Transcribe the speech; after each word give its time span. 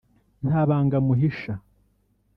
nta 0.47 0.61
banga 0.69 0.93
amuhisha 1.01 1.53